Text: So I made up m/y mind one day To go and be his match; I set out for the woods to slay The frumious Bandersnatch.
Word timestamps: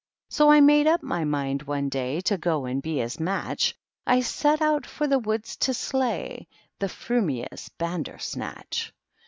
So 0.31 0.49
I 0.49 0.61
made 0.61 0.87
up 0.87 1.01
m/y 1.03 1.23
mind 1.25 1.61
one 1.61 1.87
day 1.87 2.21
To 2.21 2.35
go 2.35 2.65
and 2.65 2.81
be 2.81 2.97
his 2.97 3.19
match; 3.19 3.75
I 4.07 4.21
set 4.21 4.59
out 4.59 4.83
for 4.87 5.05
the 5.05 5.19
woods 5.19 5.55
to 5.57 5.75
slay 5.75 6.47
The 6.79 6.87
frumious 6.87 7.69
Bandersnatch. 7.77 8.93